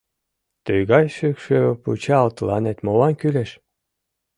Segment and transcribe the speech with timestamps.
[0.65, 3.51] —Тыгай шӱкшӧ пычал тыланет молан кӱлеш?